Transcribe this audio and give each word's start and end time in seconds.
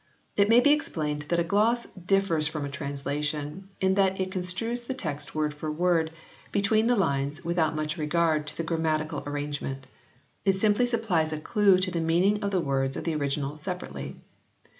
It 0.35 0.49
may 0.49 0.61
be 0.61 0.71
explained 0.71 1.25
that 1.29 1.37
a 1.39 1.43
gloss 1.43 1.85
differs 1.85 2.47
from 2.47 2.65
a 2.65 2.69
translation 2.71 3.69
in 3.79 3.93
that 3.93 4.19
it 4.19 4.31
con 4.31 4.41
strues 4.41 4.87
the 4.87 4.95
text 4.95 5.35
word 5.35 5.53
for 5.53 5.71
word, 5.71 6.09
between 6.51 6.87
the 6.87 6.95
lines, 6.95 7.45
without 7.45 7.75
much 7.75 7.97
regard 7.97 8.47
to 8.47 8.57
the 8.57 8.63
grammatical 8.63 9.21
arrange 9.27 9.61
ment. 9.61 9.85
It 10.43 10.59
simply 10.59 10.87
supplies 10.87 11.31
a 11.33 11.39
clue 11.39 11.77
to 11.77 11.91
the 11.91 11.99
meaning 12.01 12.41
of 12.43 12.49
the 12.49 12.61
words 12.61 12.97
of 12.97 13.03
the 13.03 13.13
original 13.13 13.57
separately. 13.57 14.15